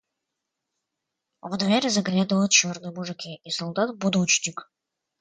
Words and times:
В 1.43 1.55
дверь 1.57 1.87
заглядывают 1.87 2.49
черные 2.49 2.91
мужики 2.91 3.35
и 3.43 3.51
солдат-будочник. 3.51 4.67